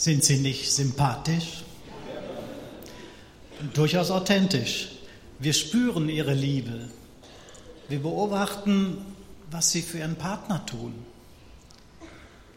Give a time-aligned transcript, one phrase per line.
[0.00, 1.62] Sind sie nicht sympathisch?
[3.74, 4.92] Durchaus authentisch.
[5.38, 6.88] Wir spüren ihre Liebe.
[7.90, 8.96] Wir beobachten,
[9.50, 10.94] was sie für ihren Partner tun.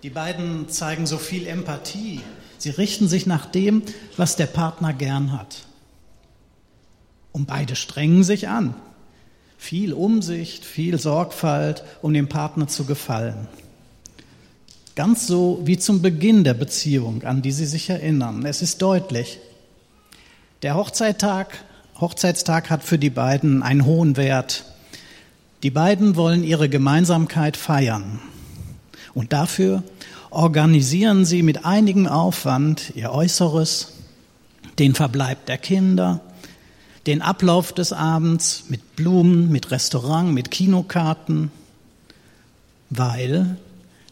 [0.03, 2.21] Die beiden zeigen so viel Empathie.
[2.59, 3.83] Sie richten sich nach dem,
[4.15, 5.65] was der Partner gern hat.
[7.33, 8.73] Und beide strengen sich an.
[9.57, 13.49] Viel Umsicht, viel Sorgfalt, um dem Partner zu gefallen.
[14.95, 18.45] Ganz so wie zum Beginn der Beziehung, an die Sie sich erinnern.
[18.45, 19.39] Es ist deutlich.
[20.61, 21.63] Der Hochzeittag,
[21.99, 24.65] Hochzeitstag hat für die beiden einen hohen Wert.
[25.63, 28.19] Die beiden wollen ihre Gemeinsamkeit feiern.
[29.15, 29.81] Und dafür
[30.29, 33.93] organisieren sie mit einigem Aufwand ihr Äußeres,
[34.77, 36.21] den Verbleib der Kinder,
[37.07, 41.51] den Ablauf des Abends mit Blumen, mit Restaurant, mit Kinokarten,
[42.91, 43.57] weil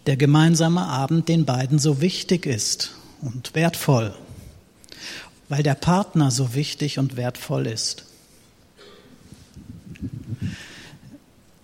[0.05, 2.91] der gemeinsame Abend den beiden so wichtig ist
[3.21, 4.13] und wertvoll,
[5.49, 8.05] weil der Partner so wichtig und wertvoll ist.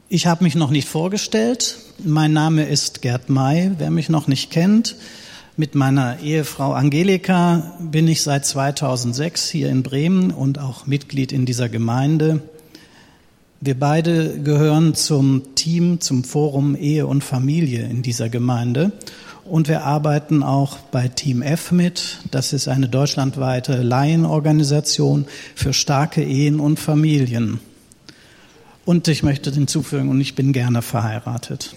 [0.09, 1.77] Ich habe mich noch nicht vorgestellt.
[2.03, 4.95] Mein Name ist Gerd May, wer mich noch nicht kennt.
[5.57, 11.45] Mit meiner Ehefrau Angelika bin ich seit 2006 hier in Bremen und auch Mitglied in
[11.45, 12.41] dieser Gemeinde.
[13.59, 18.91] Wir beide gehören zum Team, zum Forum Ehe und Familie in dieser Gemeinde.
[19.45, 22.19] Und wir arbeiten auch bei Team F mit.
[22.29, 27.59] Das ist eine deutschlandweite Laienorganisation für starke Ehen und Familien.
[28.85, 31.75] Und ich möchte hinzufügen, und ich bin gerne verheiratet.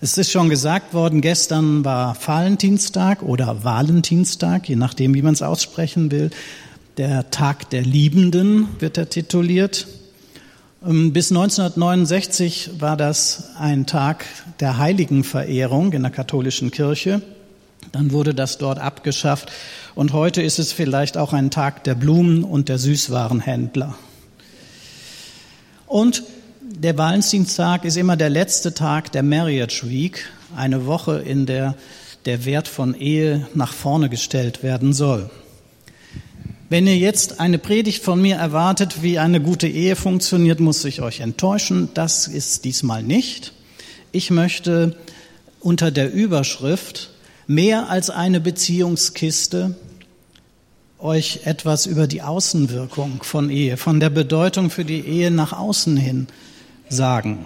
[0.00, 5.42] Es ist schon gesagt worden, gestern war Valentinstag oder Valentinstag, je nachdem, wie man es
[5.42, 6.30] aussprechen will.
[6.98, 9.86] Der Tag der Liebenden wird er tituliert.
[10.86, 14.26] Ähm, bis 1969 war das ein Tag
[14.60, 17.22] der Heiligenverehrung in der katholischen Kirche.
[17.92, 19.50] Dann wurde das dort abgeschafft.
[19.94, 23.94] Und heute ist es vielleicht auch ein Tag der Blumen- und der Süßwarenhändler.
[25.86, 26.24] Und
[26.60, 31.74] der Valentinstag ist immer der letzte Tag der Marriage Week, eine Woche, in der
[32.24, 35.30] der Wert von Ehe nach vorne gestellt werden soll.
[36.72, 41.02] Wenn ihr jetzt eine Predigt von mir erwartet, wie eine gute Ehe funktioniert, muss ich
[41.02, 41.90] euch enttäuschen.
[41.92, 43.52] Das ist diesmal nicht.
[44.10, 44.96] Ich möchte
[45.60, 47.10] unter der Überschrift
[47.46, 49.76] mehr als eine Beziehungskiste
[50.98, 55.98] euch etwas über die Außenwirkung von Ehe, von der Bedeutung für die Ehe nach außen
[55.98, 56.26] hin
[56.88, 57.44] sagen.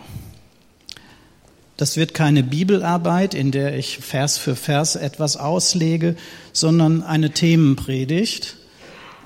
[1.77, 6.15] Das wird keine Bibelarbeit, in der ich Vers für Vers etwas auslege,
[6.53, 8.59] sondern eine Themenpredigt.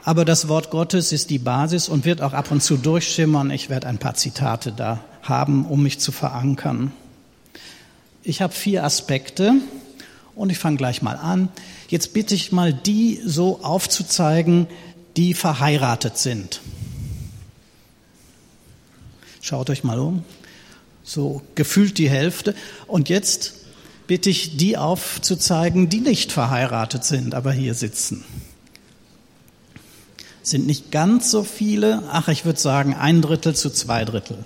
[0.05, 3.51] Aber das Wort Gottes ist die Basis und wird auch ab und zu durchschimmern.
[3.51, 6.93] Ich werde ein paar Zitate da haben, um mich zu verankern.
[8.23, 9.55] Ich habe vier Aspekte
[10.35, 11.49] und ich fange gleich mal an.
[11.89, 14.67] Jetzt bitte ich mal die so aufzuzeigen,
[15.17, 16.61] die verheiratet sind.
[19.43, 20.25] Schaut euch mal um.
[21.03, 22.55] So gefühlt die Hälfte.
[22.87, 23.55] Und jetzt
[24.07, 28.25] bitte ich die aufzuzeigen, die nicht verheiratet sind, aber hier sitzen.
[30.51, 34.45] Sind nicht ganz so viele, ach, ich würde sagen ein Drittel zu zwei Drittel.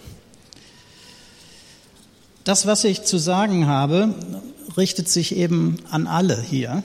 [2.44, 4.14] Das, was ich zu sagen habe,
[4.76, 6.82] richtet sich eben an alle hier,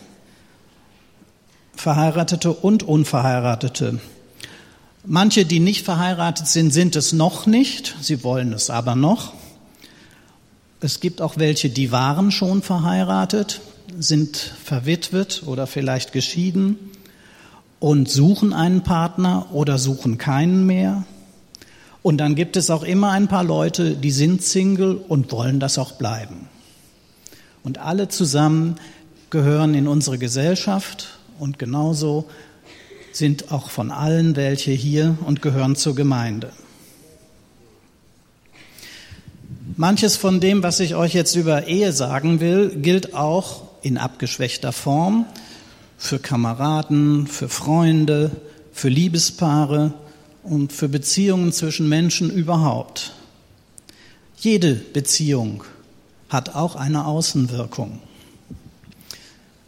[1.75, 3.99] Verheiratete und Unverheiratete.
[5.03, 9.33] Manche, die nicht verheiratet sind, sind es noch nicht, sie wollen es aber noch.
[10.79, 13.59] Es gibt auch welche, die waren schon verheiratet,
[13.99, 16.88] sind verwitwet oder vielleicht geschieden
[17.79, 21.03] und suchen einen Partner oder suchen keinen mehr.
[22.01, 25.77] Und dann gibt es auch immer ein paar Leute, die sind Single und wollen das
[25.77, 26.47] auch bleiben.
[27.63, 28.75] Und alle zusammen
[29.29, 32.25] gehören in unsere Gesellschaft und genauso
[33.11, 36.51] sind auch von allen welche hier und gehören zur Gemeinde.
[39.75, 44.71] Manches von dem, was ich euch jetzt über Ehe sagen will, gilt auch in abgeschwächter
[44.71, 45.25] Form
[45.99, 48.31] für Kameraden, für Freunde,
[48.71, 49.93] für Liebespaare
[50.43, 53.13] und für Beziehungen zwischen Menschen überhaupt.
[54.37, 55.65] Jede Beziehung
[56.29, 57.99] hat auch eine Außenwirkung.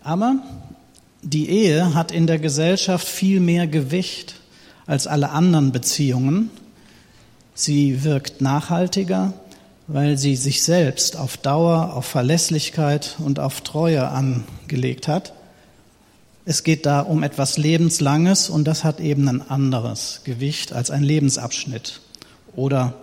[0.01, 0.37] Aber
[1.21, 4.35] die Ehe hat in der Gesellschaft viel mehr Gewicht
[4.87, 6.49] als alle anderen Beziehungen.
[7.53, 9.33] Sie wirkt nachhaltiger,
[9.87, 15.33] weil sie sich selbst auf Dauer, auf Verlässlichkeit und auf Treue angelegt hat.
[16.43, 21.03] Es geht da um etwas Lebenslanges und das hat eben ein anderes Gewicht als ein
[21.03, 22.01] Lebensabschnitt
[22.55, 22.95] oder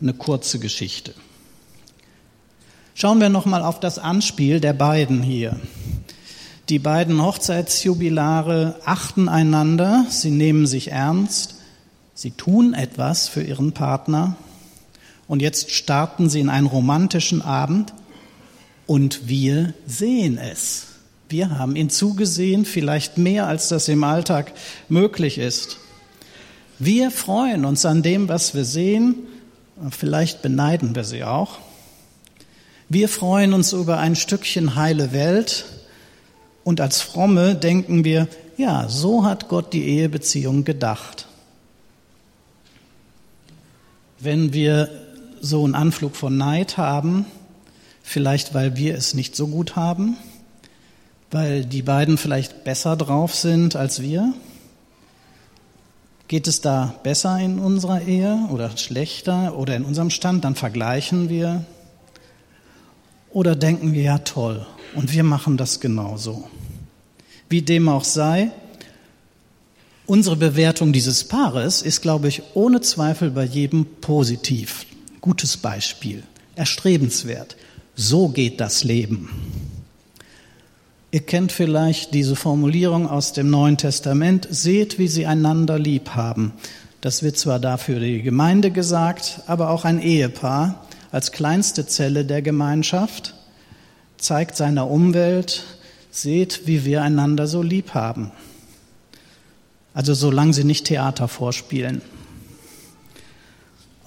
[0.00, 1.14] eine kurze Geschichte.
[2.94, 5.58] Schauen wir noch mal auf das Anspiel der beiden hier.
[6.68, 11.54] Die beiden Hochzeitsjubilare achten einander, sie nehmen sich ernst,
[12.14, 14.36] sie tun etwas für ihren Partner
[15.26, 17.94] und jetzt starten sie in einen romantischen Abend
[18.86, 20.91] und wir sehen es.
[21.32, 24.52] Wir haben ihn zugesehen, vielleicht mehr, als das im Alltag
[24.90, 25.78] möglich ist.
[26.78, 29.14] Wir freuen uns an dem, was wir sehen,
[29.90, 31.58] vielleicht beneiden wir sie auch.
[32.90, 35.64] Wir freuen uns über ein Stückchen heile Welt,
[36.64, 38.28] und als Fromme denken wir,
[38.58, 41.28] ja, so hat Gott die Ehebeziehung gedacht.
[44.20, 44.90] Wenn wir
[45.40, 47.24] so einen Anflug von Neid haben,
[48.02, 50.18] vielleicht weil wir es nicht so gut haben,
[51.32, 54.32] weil die beiden vielleicht besser drauf sind als wir,
[56.32, 60.44] Geht es da besser in unserer Ehe oder schlechter oder in unserem Stand?
[60.44, 61.66] Dann vergleichen wir.
[63.28, 64.64] Oder denken wir, ja toll,
[64.94, 66.48] und wir machen das genauso.
[67.50, 68.50] Wie dem auch sei,
[70.06, 74.86] unsere Bewertung dieses Paares ist, glaube ich, ohne Zweifel bei jedem positiv.
[75.20, 76.22] Gutes Beispiel,
[76.56, 77.56] erstrebenswert.
[77.94, 79.28] So geht das Leben.
[81.14, 86.54] Ihr kennt vielleicht diese Formulierung aus dem Neuen Testament, seht, wie sie einander lieb haben.
[87.02, 92.40] Das wird zwar dafür die Gemeinde gesagt, aber auch ein Ehepaar als kleinste Zelle der
[92.40, 93.34] Gemeinschaft
[94.16, 95.64] zeigt seiner Umwelt,
[96.10, 98.32] seht, wie wir einander so lieb haben.
[99.92, 102.00] Also solange sie nicht Theater vorspielen.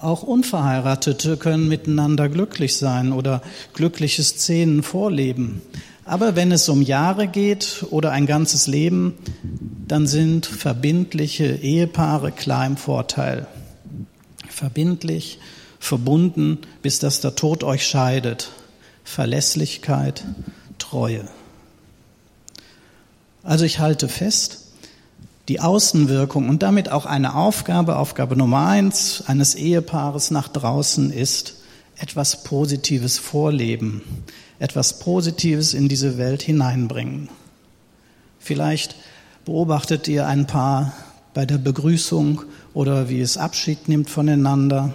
[0.00, 3.42] Auch Unverheiratete können miteinander glücklich sein oder
[3.74, 5.62] glückliche Szenen vorleben.
[6.06, 9.14] Aber wenn es um Jahre geht oder ein ganzes Leben,
[9.88, 13.48] dann sind verbindliche Ehepaare klar im Vorteil.
[14.48, 15.40] Verbindlich,
[15.80, 18.50] verbunden, bis dass der Tod euch scheidet.
[19.02, 20.24] Verlässlichkeit,
[20.78, 21.26] Treue.
[23.42, 24.60] Also ich halte fest,
[25.48, 31.56] die Außenwirkung und damit auch eine Aufgabe, Aufgabe Nummer eins eines Ehepaares nach draußen ist,
[31.96, 34.02] etwas Positives vorleben,
[34.58, 37.28] etwas Positives in diese Welt hineinbringen.
[38.38, 38.96] Vielleicht
[39.44, 40.92] beobachtet ihr ein Paar
[41.34, 42.42] bei der Begrüßung
[42.74, 44.94] oder wie es Abschied nimmt voneinander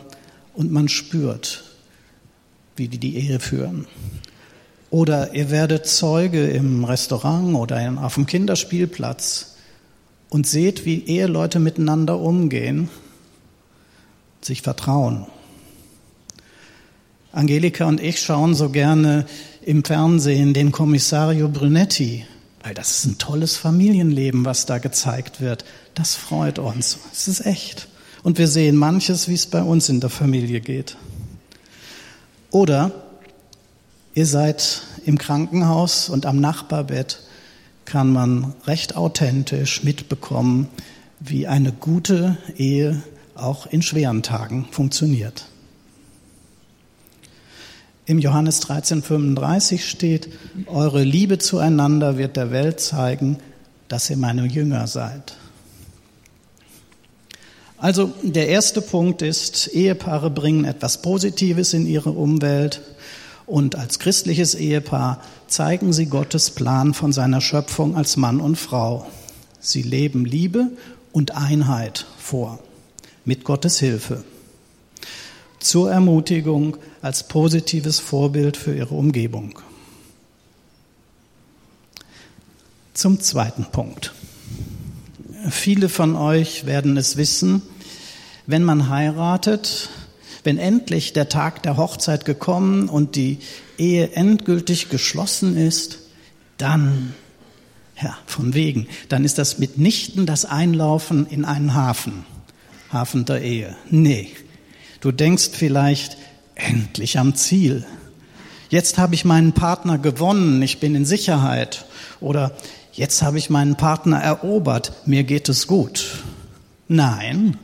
[0.53, 1.63] und man spürt,
[2.75, 3.87] wie die die Ehe führen.
[4.89, 9.55] Oder ihr werdet Zeuge im Restaurant oder auf dem Kinderspielplatz
[10.29, 12.89] und seht, wie Eheleute miteinander umgehen,
[14.41, 15.27] sich vertrauen.
[17.33, 19.25] Angelika und ich schauen so gerne
[19.61, 22.25] im Fernsehen den Kommissario Brunetti,
[22.61, 25.63] weil das ist ein tolles Familienleben, was da gezeigt wird.
[25.93, 26.99] Das freut uns.
[27.11, 27.87] Es ist echt.
[28.23, 30.97] Und wir sehen manches, wie es bei uns in der Familie geht.
[32.51, 32.91] Oder
[34.13, 37.21] ihr seid im Krankenhaus und am Nachbarbett
[37.85, 40.67] kann man recht authentisch mitbekommen,
[41.21, 43.01] wie eine gute Ehe
[43.35, 45.45] auch in schweren Tagen funktioniert.
[48.11, 50.27] Im Johannes 13:35 steht,
[50.65, 53.37] eure Liebe zueinander wird der Welt zeigen,
[53.87, 55.37] dass ihr meine Jünger seid.
[57.77, 62.81] Also der erste Punkt ist, Ehepaare bringen etwas Positives in ihre Umwelt
[63.45, 69.07] und als christliches Ehepaar zeigen sie Gottes Plan von seiner Schöpfung als Mann und Frau.
[69.61, 70.67] Sie leben Liebe
[71.13, 72.59] und Einheit vor,
[73.23, 74.25] mit Gottes Hilfe
[75.61, 79.59] zur Ermutigung als positives Vorbild für ihre Umgebung.
[82.93, 84.13] Zum zweiten Punkt.
[85.49, 87.61] Viele von euch werden es wissen,
[88.45, 89.89] wenn man heiratet,
[90.43, 93.39] wenn endlich der Tag der Hochzeit gekommen und die
[93.77, 95.99] Ehe endgültig geschlossen ist,
[96.57, 97.13] dann,
[98.01, 102.25] ja, von wegen, dann ist das mitnichten das Einlaufen in einen Hafen,
[102.91, 103.75] Hafen der Ehe.
[103.89, 104.31] Nee,
[105.01, 106.17] Du denkst vielleicht,
[106.53, 107.85] endlich am Ziel.
[108.69, 111.85] Jetzt habe ich meinen Partner gewonnen, ich bin in Sicherheit.
[112.19, 112.51] Oder
[112.93, 116.23] jetzt habe ich meinen Partner erobert, mir geht es gut.
[116.87, 117.57] Nein,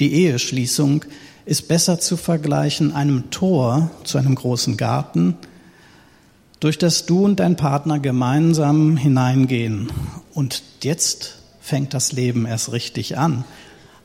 [0.00, 1.04] die Eheschließung
[1.44, 5.36] ist besser zu vergleichen einem Tor zu einem großen Garten,
[6.60, 9.92] durch das du und dein Partner gemeinsam hineingehen.
[10.32, 13.44] Und jetzt fängt das Leben erst richtig an.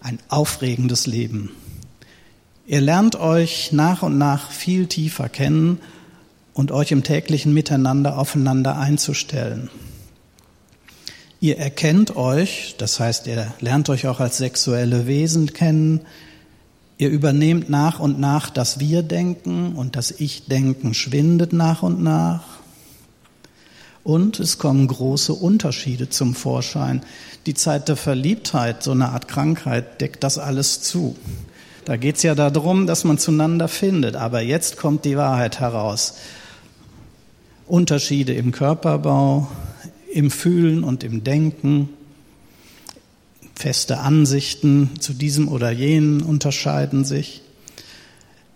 [0.01, 1.51] Ein aufregendes Leben.
[2.65, 5.79] Ihr lernt euch nach und nach viel tiefer kennen
[6.53, 9.69] und euch im täglichen Miteinander aufeinander einzustellen.
[11.41, 16.05] Ihr erkennt euch, das heißt, ihr lernt euch auch als sexuelle Wesen kennen.
[16.97, 22.43] Ihr übernehmt nach und nach das Wir-Denken und das Ich-Denken schwindet nach und nach.
[24.05, 27.01] Und es kommen große Unterschiede zum Vorschein.
[27.45, 31.17] Die Zeit der Verliebtheit, so eine Art Krankheit, deckt das alles zu.
[31.85, 34.15] Da geht es ja darum, dass man zueinander findet.
[34.15, 36.15] Aber jetzt kommt die Wahrheit heraus.
[37.67, 39.49] Unterschiede im Körperbau,
[40.11, 41.89] im Fühlen und im Denken,
[43.55, 47.41] feste Ansichten zu diesem oder jenen unterscheiden sich.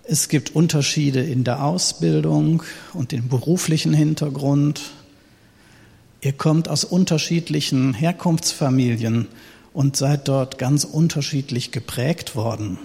[0.03, 4.81] Es gibt Unterschiede in der Ausbildung und im beruflichen Hintergrund.
[6.22, 9.27] Ihr kommt aus unterschiedlichen Herkunftsfamilien
[9.74, 12.77] und seid dort ganz unterschiedlich geprägt worden.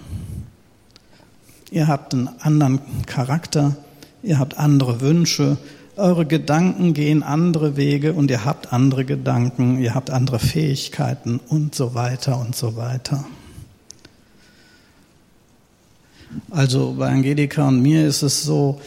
[1.73, 3.75] Ihr habt einen anderen Charakter,
[4.23, 5.57] ihr habt andere Wünsche,
[5.97, 11.75] eure Gedanken gehen andere Wege und ihr habt andere Gedanken, ihr habt andere Fähigkeiten und
[11.75, 13.25] so weiter und so weiter.
[16.51, 18.79] Also bei Angelika und mir ist es so,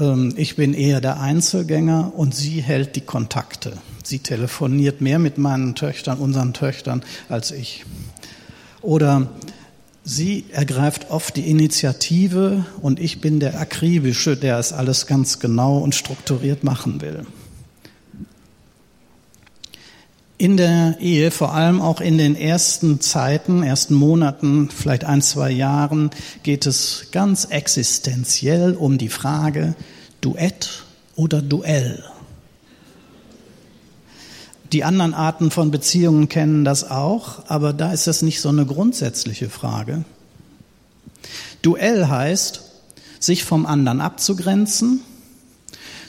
[0.00, 3.74] ähm, ich bin eher der Einzelgänger und sie hält die Kontakte.
[4.02, 7.84] Sie telefoniert mehr mit meinen Töchtern, unseren Töchtern, als ich.
[8.82, 9.28] Oder
[10.04, 15.78] sie ergreift oft die Initiative und ich bin der Akribische, der es alles ganz genau
[15.78, 17.26] und strukturiert machen will.
[20.36, 25.50] In der Ehe, vor allem auch in den ersten Zeiten, ersten Monaten, vielleicht ein, zwei
[25.50, 26.10] Jahren,
[26.42, 29.74] geht es ganz existenziell um die Frage
[30.20, 30.84] Duett
[31.14, 32.02] oder Duell.
[34.74, 38.66] Die anderen Arten von Beziehungen kennen das auch, aber da ist das nicht so eine
[38.66, 40.04] grundsätzliche Frage.
[41.62, 42.60] Duell heißt,
[43.20, 44.98] sich vom anderen abzugrenzen,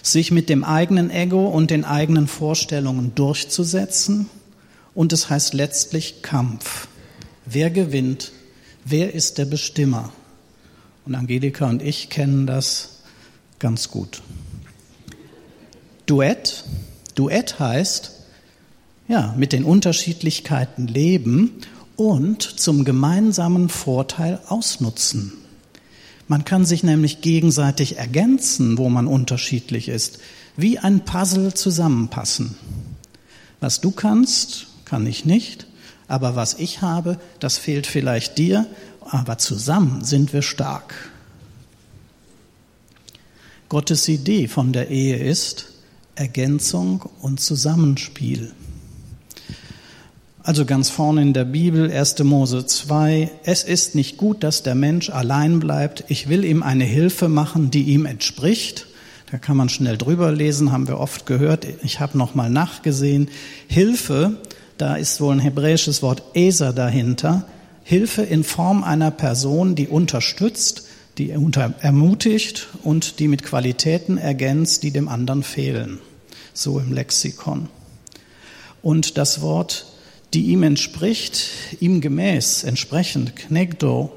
[0.02, 4.32] sich mit dem eigenen Ego und den eigenen Vorstellungen durchzusetzen.
[4.96, 6.88] Und es heißt letztlich Kampf.
[7.46, 8.32] Wer gewinnt?
[8.84, 10.12] Wer ist der Bestimmer?
[11.06, 13.04] Und Angelika und ich kennen das
[13.60, 14.24] ganz gut.
[16.08, 16.64] Duett.
[17.14, 18.15] Duett heißt,
[19.08, 21.62] ja, mit den Unterschiedlichkeiten leben
[21.96, 25.34] und zum gemeinsamen Vorteil ausnutzen.
[26.28, 30.20] Man kann sich nämlich gegenseitig ergänzen, wo man unterschiedlich ist,
[30.58, 32.56] wie ein Puzzle zusammenpassen.
[33.60, 35.68] Was du kannst, kann ich nicht,
[36.08, 38.66] aber was ich habe, das fehlt vielleicht dir,
[39.02, 41.12] aber zusammen sind wir stark.
[43.70, 45.74] Gottes Idee von der Ehe ist
[46.16, 48.54] Ergänzung und Zusammenspiel.
[50.46, 52.20] Also ganz vorne in der Bibel, 1.
[52.20, 56.04] Mose 2, es ist nicht gut, dass der Mensch allein bleibt.
[56.08, 58.86] Ich will ihm eine Hilfe machen, die ihm entspricht.
[59.32, 61.66] Da kann man schnell drüber lesen, haben wir oft gehört.
[61.82, 63.30] Ich habe noch mal nachgesehen.
[63.68, 64.38] Hilfe,
[64.78, 67.48] da ist wohl ein hebräisches Wort Eser dahinter.
[67.84, 70.86] Hilfe in Form einer Person, die unterstützt,
[71.18, 75.98] die ermutigt und die mit Qualitäten ergänzt, die dem anderen fehlen.
[76.54, 77.68] So im Lexikon.
[78.84, 79.88] Und das Wort
[80.36, 81.50] die ihm entspricht,
[81.80, 84.12] ihm gemäß, entsprechend, Knegdo,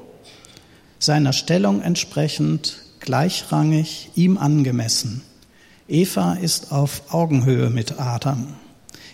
[0.99, 5.21] seiner Stellung entsprechend, gleichrangig, ihm angemessen.
[5.87, 8.47] Eva ist auf Augenhöhe mit Adam.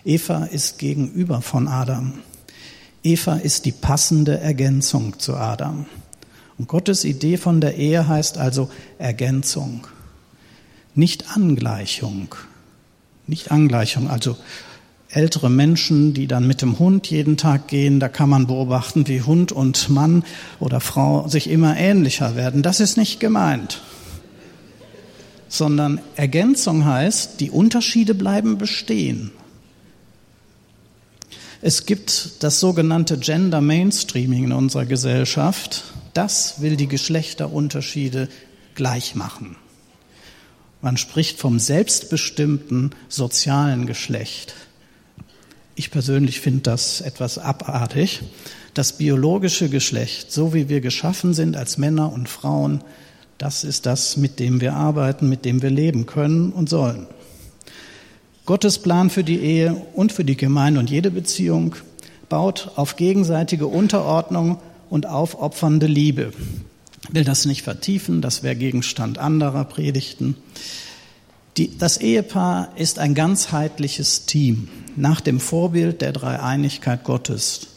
[0.03, 2.13] Eva ist gegenüber von Adam.
[3.03, 5.85] Eva ist die passende Ergänzung zu Adam.
[6.57, 9.85] Und Gottes Idee von der Ehe heißt also Ergänzung,
[10.95, 12.33] nicht Angleichung.
[13.27, 14.37] Nicht Angleichung, also
[15.15, 19.21] ältere Menschen, die dann mit dem Hund jeden Tag gehen, da kann man beobachten, wie
[19.21, 20.25] Hund und Mann
[20.59, 22.61] oder Frau sich immer ähnlicher werden.
[22.61, 23.81] Das ist nicht gemeint,
[25.47, 29.31] sondern Ergänzung heißt, die Unterschiede bleiben bestehen.
[31.61, 35.85] Es gibt das sogenannte Gender Mainstreaming in unserer Gesellschaft.
[36.13, 38.27] Das will die Geschlechterunterschiede
[38.75, 39.55] gleich machen.
[40.81, 44.53] Man spricht vom selbstbestimmten sozialen Geschlecht.
[45.75, 48.21] Ich persönlich finde das etwas abartig.
[48.73, 52.81] Das biologische Geschlecht, so wie wir geschaffen sind als Männer und Frauen,
[53.37, 57.07] das ist das, mit dem wir arbeiten, mit dem wir leben können und sollen.
[58.45, 61.75] Gottes Plan für die Ehe und für die Gemeinde und jede Beziehung
[62.29, 66.31] baut auf gegenseitige Unterordnung und aufopfernde Liebe.
[67.09, 70.37] Ich will das nicht vertiefen, das wäre Gegenstand anderer Predigten.
[71.57, 77.67] Die, das Ehepaar ist ein ganzheitliches Team nach dem Vorbild der Dreieinigkeit Gottes.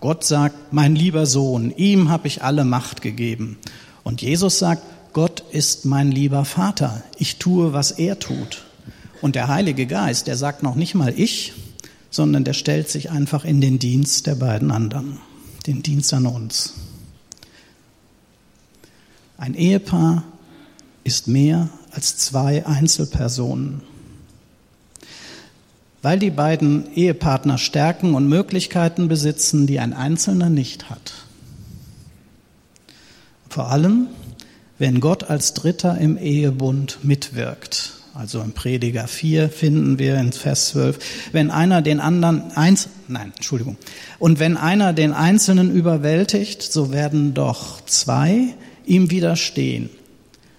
[0.00, 3.56] Gott sagt, mein lieber Sohn, ihm habe ich alle Macht gegeben.
[4.02, 8.64] Und Jesus sagt, Gott ist mein lieber Vater, ich tue, was er tut.
[9.22, 11.52] Und der Heilige Geist, der sagt noch nicht mal ich,
[12.10, 15.20] sondern der stellt sich einfach in den Dienst der beiden anderen,
[15.66, 16.74] den Dienst an uns.
[19.38, 20.24] Ein Ehepaar
[21.04, 23.82] ist mehr als zwei Einzelpersonen.
[26.04, 31.14] weil die beiden Ehepartner Stärken und Möglichkeiten besitzen, die ein Einzelner nicht hat.
[33.48, 34.08] Vor allem,
[34.78, 37.94] wenn Gott als Dritter im Ehebund mitwirkt.
[38.12, 40.98] Also im Prediger 4 finden wir in Vers 12,
[41.32, 43.78] wenn einer den anderen eins, nein, Entschuldigung.
[44.18, 48.48] Und wenn einer den Einzelnen überwältigt, so werden doch zwei
[48.84, 49.88] ihm widerstehen.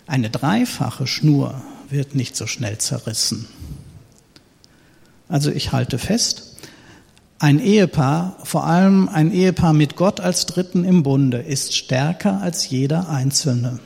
[0.08, 3.48] Eine dreifache Schnur wird nicht so schnell zerrissen.
[5.28, 6.58] Also ich halte fest,
[7.40, 12.70] ein Ehepaar, vor allem ein Ehepaar mit Gott als Dritten im Bunde, ist stärker als
[12.70, 13.80] jeder Einzelne.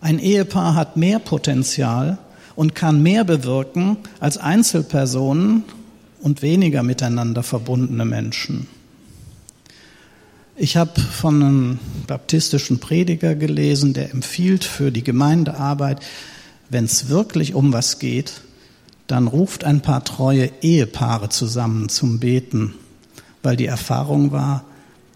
[0.00, 2.18] Ein Ehepaar hat mehr Potenzial
[2.56, 5.64] und kann mehr bewirken als Einzelpersonen
[6.20, 8.66] und weniger miteinander verbundene Menschen.
[10.60, 16.04] Ich habe von einem baptistischen Prediger gelesen, der empfiehlt für die Gemeindearbeit,
[16.68, 18.40] wenn es wirklich um was geht,
[19.06, 22.74] dann ruft ein paar treue Ehepaare zusammen zum Beten,
[23.44, 24.64] weil die Erfahrung war,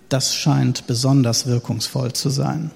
[0.09, 2.71] das scheint besonders wirkungsvoll zu sein.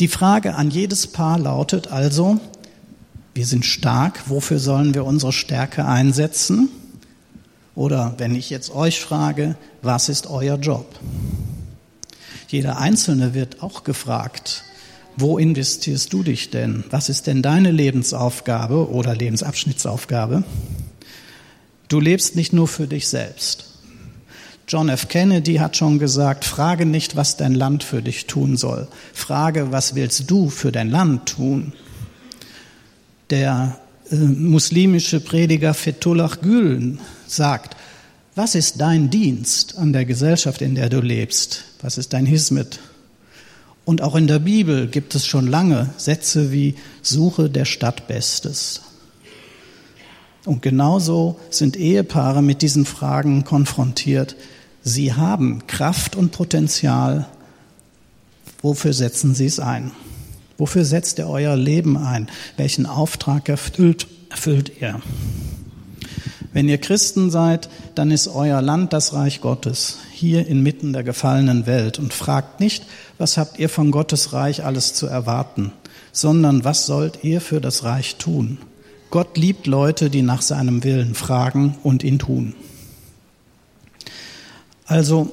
[0.00, 2.40] Die Frage an jedes Paar lautet also,
[3.32, 6.68] wir sind stark, wofür sollen wir unsere Stärke einsetzen?
[7.74, 10.86] Oder wenn ich jetzt euch frage, was ist euer Job?
[12.48, 14.64] Jeder Einzelne wird auch gefragt,
[15.16, 16.84] wo investierst du dich denn?
[16.90, 20.44] Was ist denn deine Lebensaufgabe oder Lebensabschnittsaufgabe?
[21.88, 23.66] Du lebst nicht nur für dich selbst.
[24.66, 25.08] John F.
[25.08, 28.88] Kennedy hat schon gesagt, frage nicht, was dein Land für dich tun soll.
[29.12, 31.72] Frage, was willst du für dein Land tun?
[33.30, 33.78] Der
[34.10, 37.76] äh, muslimische Prediger Fethullah Gülen sagt,
[38.34, 41.64] was ist dein Dienst an der Gesellschaft, in der du lebst?
[41.80, 42.80] Was ist dein Hismet?
[43.84, 48.80] Und auch in der Bibel gibt es schon lange Sätze wie Suche der Stadt Bestes.
[50.44, 54.36] Und genauso sind Ehepaare mit diesen Fragen konfrontiert.
[54.82, 57.26] Sie haben Kraft und Potenzial.
[58.60, 59.92] Wofür setzen Sie es ein?
[60.58, 62.30] Wofür setzt ihr euer Leben ein?
[62.56, 65.00] Welchen Auftrag erfüllt, erfüllt ihr?
[66.52, 71.66] Wenn ihr Christen seid, dann ist euer Land das Reich Gottes, hier inmitten der gefallenen
[71.66, 71.98] Welt.
[71.98, 72.84] Und fragt nicht,
[73.18, 75.72] was habt ihr von Gottes Reich alles zu erwarten,
[76.12, 78.58] sondern was sollt ihr für das Reich tun?
[79.10, 82.54] Gott liebt Leute, die nach seinem Willen fragen und ihn tun.
[84.86, 85.32] Also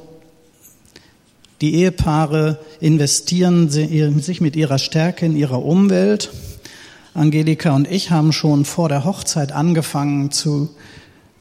[1.62, 6.32] die Ehepaare investieren sich mit ihrer Stärke in ihrer Umwelt.
[7.13, 10.69] Angelika und ich haben schon vor der Hochzeit angefangen zu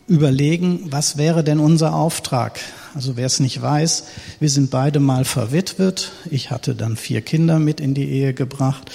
[0.09, 2.61] überlegen, was wäre denn unser Auftrag?
[2.94, 4.04] Also wer es nicht weiß,
[4.40, 6.11] wir sind beide mal verwitwet.
[6.30, 8.90] Ich hatte dann vier Kinder mit in die Ehe gebracht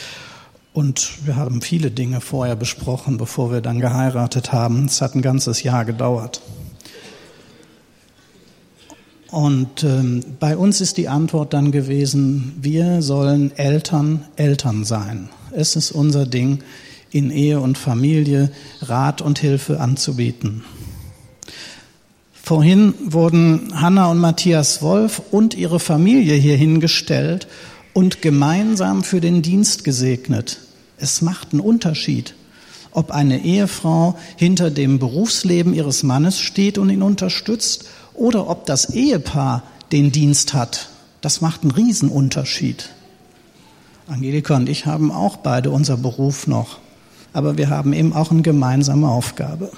[0.74, 4.86] und wir haben viele Dinge vorher besprochen, bevor wir dann geheiratet haben.
[4.86, 6.42] Es hat ein ganzes Jahr gedauert.
[9.36, 15.28] Und ähm, bei uns ist die Antwort dann gewesen, wir sollen Eltern Eltern sein.
[15.52, 16.60] Es ist unser Ding,
[17.12, 18.50] in Ehe und Familie
[18.82, 20.64] Rat und Hilfe anzubieten.
[22.32, 27.50] Vorhin wurden Hanna und Matthias Wolf und ihre Familie hier hingestellt
[27.92, 30.60] und gemeinsam für den Dienst gesegnet.
[30.98, 32.36] Es macht einen Unterschied,
[32.92, 37.84] ob eine Ehefrau hinter dem Berufsleben ihres Mannes steht und ihn unterstützt
[38.16, 40.90] oder ob das Ehepaar den Dienst hat,
[41.22, 42.90] das macht einen Riesenunterschied.
[44.08, 46.80] Angelika und ich haben auch beide unser Beruf noch,
[47.34, 49.72] aber wir haben eben auch eine gemeinsame Aufgabe.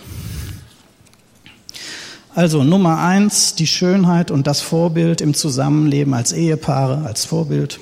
[2.36, 7.80] Also Nummer eins, die Schönheit und das Vorbild im Zusammenleben als Ehepaare, als Vorbild.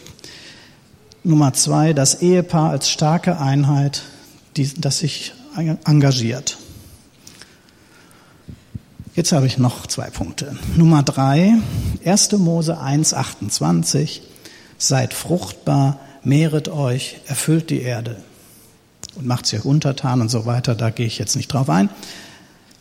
[1.26, 4.04] Nummer zwei, das Ehepaar als starke Einheit,
[4.56, 5.34] die, das sich
[5.84, 6.58] engagiert.
[9.16, 10.58] Jetzt habe ich noch zwei Punkte.
[10.76, 11.54] Nummer drei,
[12.04, 12.34] 1.
[12.34, 14.22] Mose 1, 28.
[14.78, 18.18] Seid fruchtbar, mehret euch, erfüllt die Erde
[19.16, 20.76] und macht sie untertan und so weiter.
[20.76, 21.90] Da gehe ich jetzt nicht drauf ein.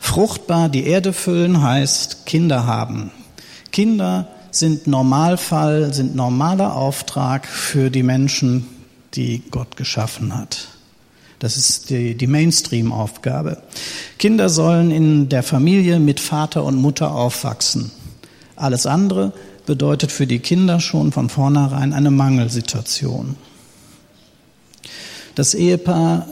[0.01, 3.13] Fruchtbar die Erde füllen heißt Kinder haben.
[3.71, 8.67] Kinder sind Normalfall, sind normaler Auftrag für die Menschen,
[9.15, 10.74] die Gott geschaffen hat.
[11.45, 13.59] Das ist die, die Mainstream-Aufgabe.
[14.17, 17.91] Kinder sollen in der Familie mit Vater und Mutter aufwachsen.
[18.57, 19.35] Alles andere
[19.67, 23.37] bedeutet für die Kinder schon von vornherein eine Mangelsituation.
[25.35, 26.29] Das Ehepaar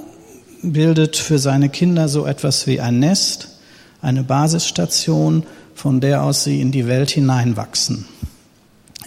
[0.62, 3.48] bildet für seine Kinder so etwas wie ein Nest,
[4.00, 5.42] eine Basisstation,
[5.74, 8.06] von der aus sie in die Welt hineinwachsen.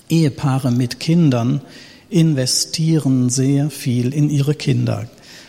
[0.07, 1.61] Ehepaare mit Kindern
[2.11, 5.07] investieren sehr viel in ihre Kinder.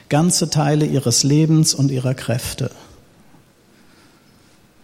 [0.09, 2.71] Ganze Teile ihres Lebens und ihrer Kräfte.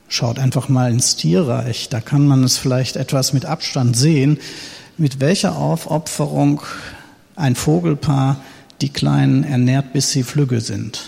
[0.09, 4.39] Schaut einfach mal ins Tierreich, da kann man es vielleicht etwas mit Abstand sehen,
[4.99, 6.61] mit welcher Aufopferung
[7.35, 8.43] ein Vogelpaar
[8.83, 11.05] die Kleinen ernährt, bis sie flügge sind.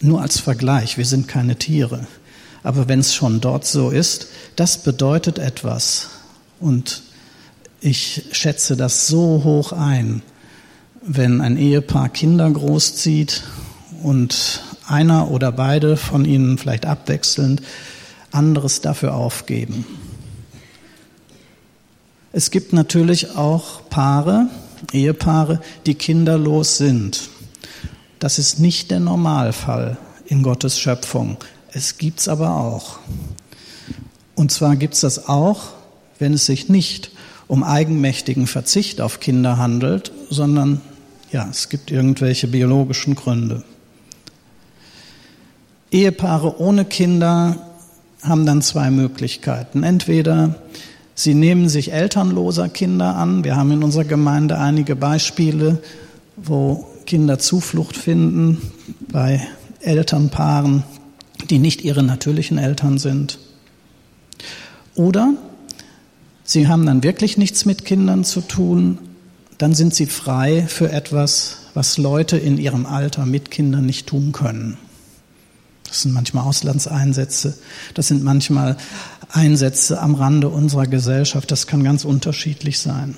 [0.00, 2.06] Nur als Vergleich, wir sind keine Tiere.
[2.62, 6.10] Aber wenn es schon dort so ist, das bedeutet etwas.
[6.60, 7.02] Und
[7.80, 10.22] ich schätze das so hoch ein,
[11.06, 13.44] wenn ein Ehepaar Kinder großzieht
[14.02, 17.62] und einer oder beide von ihnen vielleicht abwechselnd
[18.32, 19.86] anderes dafür aufgeben.
[22.32, 24.48] Es gibt natürlich auch Paare,
[24.92, 27.28] Ehepaare, die kinderlos sind.
[28.18, 31.36] Das ist nicht der Normalfall in Gottes Schöpfung.
[31.72, 32.98] Es gibt's aber auch.
[34.34, 35.68] Und zwar gibt's das auch,
[36.18, 37.12] wenn es sich nicht
[37.46, 40.80] um eigenmächtigen Verzicht auf Kinder handelt, sondern
[41.34, 43.64] ja, es gibt irgendwelche biologischen Gründe.
[45.90, 47.56] Ehepaare ohne Kinder
[48.22, 49.82] haben dann zwei Möglichkeiten.
[49.82, 50.54] Entweder
[51.16, 53.42] sie nehmen sich elternloser Kinder an.
[53.42, 55.82] Wir haben in unserer Gemeinde einige Beispiele,
[56.36, 58.58] wo Kinder Zuflucht finden
[59.10, 59.44] bei
[59.80, 60.84] Elternpaaren,
[61.50, 63.40] die nicht ihre natürlichen Eltern sind.
[64.94, 65.34] Oder
[66.44, 68.98] sie haben dann wirklich nichts mit Kindern zu tun,
[69.64, 74.32] dann sind sie frei für etwas, was Leute in ihrem Alter mit Kindern nicht tun
[74.32, 74.76] können.
[75.88, 77.56] Das sind manchmal Auslandseinsätze,
[77.94, 78.76] das sind manchmal
[79.30, 83.16] Einsätze am Rande unserer Gesellschaft, das kann ganz unterschiedlich sein.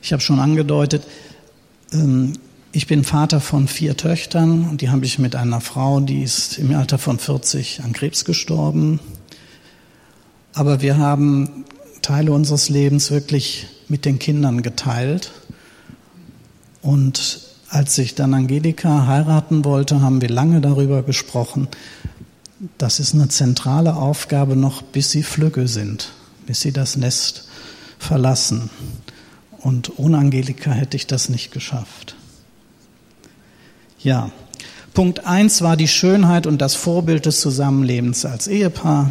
[0.00, 1.02] Ich habe schon angedeutet,
[1.92, 2.34] ähm,
[2.70, 6.56] ich bin Vater von vier Töchtern und die habe ich mit einer Frau, die ist
[6.56, 9.00] im Alter von 40 an Krebs gestorben.
[10.54, 11.64] Aber wir haben
[12.02, 15.32] Teile unseres Lebens wirklich mit den Kindern geteilt.
[16.82, 21.68] Und als ich dann Angelika heiraten wollte, haben wir lange darüber gesprochen.
[22.78, 26.10] Das ist eine zentrale Aufgabe noch, bis sie Flügge sind,
[26.46, 27.48] bis sie das Nest
[27.98, 28.70] verlassen.
[29.58, 32.16] Und ohne Angelika hätte ich das nicht geschafft.
[33.98, 34.30] Ja,
[34.94, 39.10] Punkt eins war die Schönheit und das Vorbild des Zusammenlebens als Ehepaar.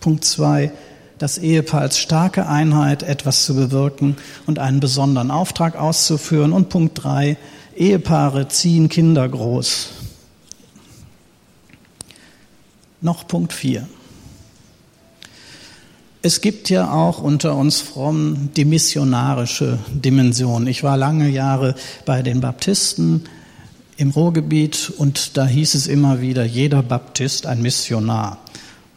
[0.00, 0.72] Punkt zwei
[1.18, 6.52] das Ehepaar als starke Einheit etwas zu bewirken und einen besonderen Auftrag auszuführen.
[6.52, 7.36] Und Punkt drei,
[7.76, 9.90] Ehepaare ziehen Kinder groß.
[13.00, 13.86] Noch Punkt vier.
[16.22, 20.66] Es gibt ja auch unter uns Frommen die missionarische Dimension.
[20.66, 21.74] Ich war lange Jahre
[22.06, 23.24] bei den Baptisten
[23.98, 28.38] im Ruhrgebiet und da hieß es immer wieder, jeder Baptist ein Missionar.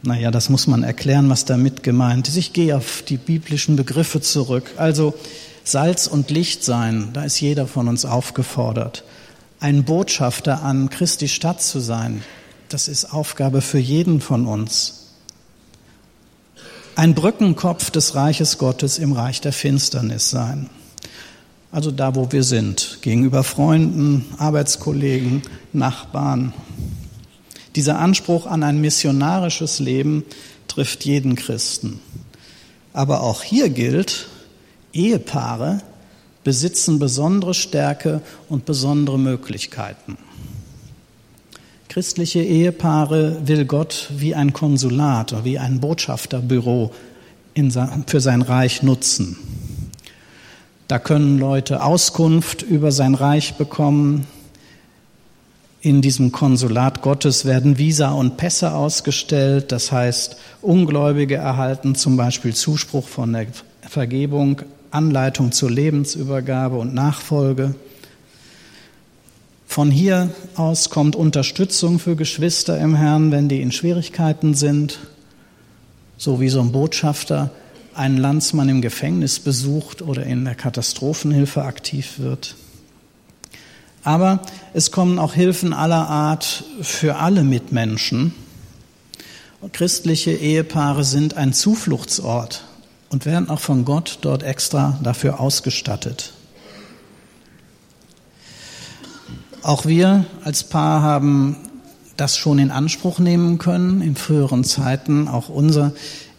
[0.03, 2.37] Naja, das muss man erklären, was damit gemeint ist.
[2.37, 4.71] Ich gehe auf die biblischen Begriffe zurück.
[4.77, 5.13] Also
[5.63, 9.03] Salz und Licht sein, da ist jeder von uns aufgefordert.
[9.59, 12.23] Ein Botschafter an Christi Stadt zu sein,
[12.69, 15.07] das ist Aufgabe für jeden von uns.
[16.95, 20.69] Ein Brückenkopf des Reiches Gottes im Reich der Finsternis sein.
[21.71, 25.41] Also da, wo wir sind, gegenüber Freunden, Arbeitskollegen,
[25.73, 26.53] Nachbarn,
[27.77, 30.25] dieser Anspruch an ein missionarisches Leben
[30.67, 31.99] trifft jeden Christen.
[32.91, 34.27] Aber auch hier gilt,
[34.93, 35.81] Ehepaare
[36.43, 40.17] besitzen besondere Stärke und besondere Möglichkeiten.
[41.87, 46.91] Christliche Ehepaare will Gott wie ein Konsulat oder wie ein Botschafterbüro
[48.07, 49.37] für sein Reich nutzen.
[50.87, 54.25] Da können Leute Auskunft über sein Reich bekommen,
[55.87, 59.71] in diesem Konsulat Gottes werden Visa und Pässe ausgestellt.
[59.71, 63.47] Das heißt, Ungläubige erhalten zum Beispiel Zuspruch von der
[63.87, 67.73] Vergebung, Anleitung zur Lebensübergabe und Nachfolge.
[69.65, 74.99] Von hier aus kommt Unterstützung für Geschwister im Herrn, wenn die in Schwierigkeiten sind,
[76.17, 77.51] so wie so ein Botschafter
[77.93, 82.55] einen Landsmann im Gefängnis besucht oder in der Katastrophenhilfe aktiv wird.
[84.07, 84.39] Aber
[84.73, 88.33] es kommen auch Hilfen aller Art für alle Mitmenschen.
[89.73, 92.63] Christliche Ehepaare sind ein Zufluchtsort
[93.09, 96.31] und werden auch von Gott dort extra dafür ausgestattet.
[99.61, 101.57] Auch wir als Paar haben
[102.15, 105.27] das schon in Anspruch nehmen können in früheren Zeiten.
[105.27, 105.91] Auch unser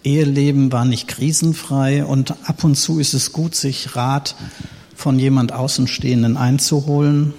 [0.04, 4.36] Eheleben war nicht krisenfrei und ab und zu ist es gut, sich Rat
[4.94, 7.34] von jemand Außenstehenden einzuholen.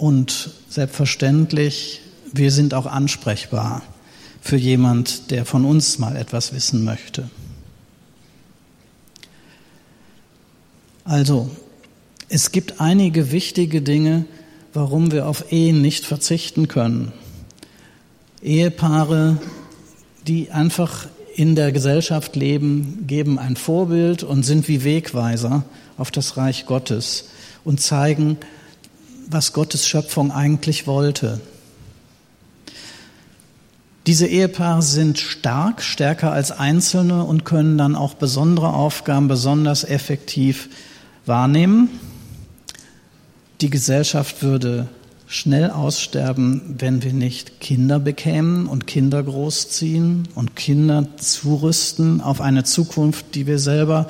[0.00, 2.00] Und selbstverständlich,
[2.32, 3.82] wir sind auch ansprechbar
[4.40, 7.28] für jemand, der von uns mal etwas wissen möchte.
[11.04, 11.50] Also,
[12.30, 14.24] es gibt einige wichtige Dinge,
[14.72, 17.12] warum wir auf Ehen nicht verzichten können.
[18.42, 19.36] Ehepaare,
[20.26, 25.64] die einfach in der Gesellschaft leben, geben ein Vorbild und sind wie Wegweiser
[25.98, 27.28] auf das Reich Gottes
[27.64, 28.38] und zeigen,
[29.30, 31.40] was Gottes Schöpfung eigentlich wollte.
[34.06, 40.68] Diese Ehepaare sind stark, stärker als Einzelne und können dann auch besondere Aufgaben besonders effektiv
[41.26, 41.88] wahrnehmen.
[43.60, 44.88] Die Gesellschaft würde
[45.26, 52.64] schnell aussterben, wenn wir nicht Kinder bekämen und Kinder großziehen und Kinder zurüsten auf eine
[52.64, 54.08] Zukunft, die wir selber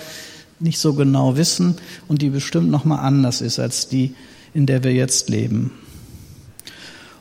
[0.60, 1.76] nicht so genau wissen
[2.08, 4.14] und die bestimmt noch mal anders ist als die,
[4.54, 5.72] in der wir jetzt leben.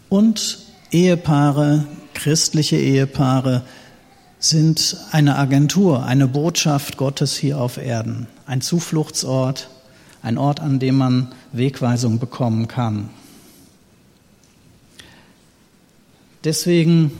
[0.09, 0.59] Und
[0.91, 3.63] Ehepaare, christliche Ehepaare
[4.39, 9.69] sind eine Agentur, eine Botschaft Gottes hier auf Erden, ein Zufluchtsort,
[10.21, 13.09] ein Ort, an dem man Wegweisung bekommen kann.
[16.43, 17.11] Deswegen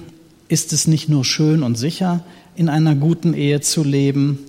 [0.48, 2.24] ist es nicht nur schön und sicher,
[2.56, 4.40] in einer guten Ehe zu leben,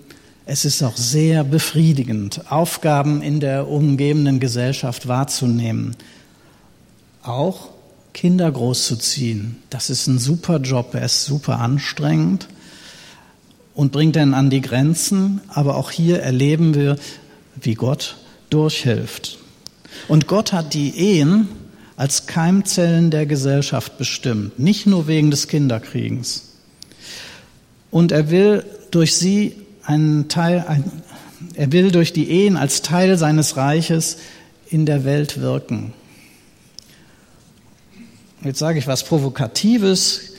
[0.51, 5.95] es ist auch sehr befriedigend, Aufgaben in der umgebenden Gesellschaft wahrzunehmen.
[7.23, 7.69] Auch
[8.13, 12.49] Kinder großzuziehen, das ist ein super Job, er ist super anstrengend
[13.75, 16.97] und bringt dann an die Grenzen, aber auch hier erleben wir,
[17.61, 18.17] wie Gott
[18.51, 19.39] durchhilft.
[20.09, 21.47] Und Gott hat die Ehen
[21.95, 26.55] als Keimzellen der Gesellschaft bestimmt, nicht nur wegen des Kinderkriegens.
[27.93, 30.85] Und er will durch sie einen Teil, ein,
[31.55, 34.19] er will durch die Ehen als Teil seines Reiches
[34.69, 35.93] in der Welt wirken.
[38.43, 40.33] Jetzt sage ich was Provokatives.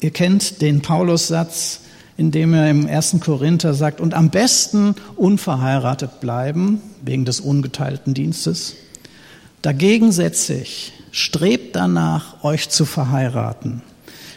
[0.00, 1.80] Ihr kennt den Paulus-Satz,
[2.16, 3.16] in dem er im 1.
[3.20, 8.74] Korinther sagt, und am besten unverheiratet bleiben, wegen des ungeteilten Dienstes.
[9.62, 13.82] Dagegen setze ich, strebt danach, euch zu verheiraten.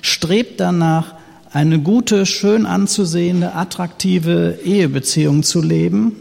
[0.02, 1.16] Strebt danach,
[1.54, 6.16] eine gute, schön anzusehende, attraktive Ehebeziehung zu leben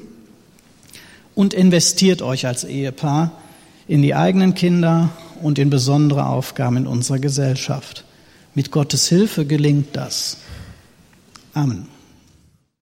[1.34, 3.32] und investiert euch als Ehepaar
[3.86, 8.04] in die eigenen Kinder und in besondere Aufgaben in unserer Gesellschaft.
[8.54, 10.38] Mit Gottes Hilfe gelingt das.
[11.54, 11.99] Amen.